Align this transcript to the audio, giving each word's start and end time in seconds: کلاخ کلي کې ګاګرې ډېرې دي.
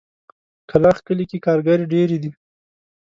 کلاخ 0.69 0.97
کلي 1.07 1.25
کې 1.29 1.37
ګاګرې 1.45 1.85
ډېرې 1.93 2.17
دي. 2.23 2.31